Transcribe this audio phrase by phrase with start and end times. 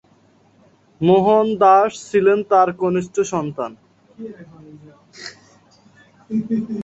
[1.01, 3.71] মোহনদাস ছিলেন তার কনিষ্ঠ সন্তান।